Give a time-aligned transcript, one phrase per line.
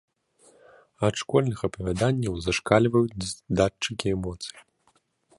[1.09, 4.57] Ад школьных апавяданняў зашкальваюць датчыкі эмоцый.